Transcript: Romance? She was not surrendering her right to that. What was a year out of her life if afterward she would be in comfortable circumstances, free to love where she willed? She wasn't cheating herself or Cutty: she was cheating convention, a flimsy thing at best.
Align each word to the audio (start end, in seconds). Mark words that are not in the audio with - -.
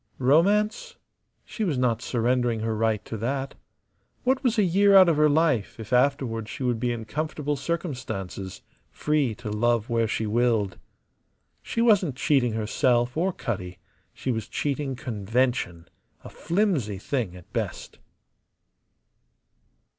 Romance? 0.17 0.95
She 1.45 1.63
was 1.63 1.77
not 1.77 2.01
surrendering 2.01 2.61
her 2.61 2.75
right 2.75 3.05
to 3.05 3.15
that. 3.17 3.53
What 4.23 4.43
was 4.43 4.57
a 4.57 4.63
year 4.63 4.95
out 4.95 5.07
of 5.07 5.17
her 5.17 5.29
life 5.29 5.79
if 5.79 5.93
afterward 5.93 6.49
she 6.49 6.63
would 6.63 6.79
be 6.79 6.91
in 6.91 7.05
comfortable 7.05 7.55
circumstances, 7.55 8.63
free 8.89 9.35
to 9.35 9.51
love 9.51 9.91
where 9.91 10.07
she 10.07 10.25
willed? 10.25 10.79
She 11.61 11.81
wasn't 11.83 12.15
cheating 12.15 12.53
herself 12.53 13.15
or 13.15 13.31
Cutty: 13.31 13.77
she 14.11 14.31
was 14.31 14.47
cheating 14.47 14.95
convention, 14.95 15.87
a 16.23 16.29
flimsy 16.29 16.97
thing 16.97 17.35
at 17.35 17.53
best. 17.53 17.99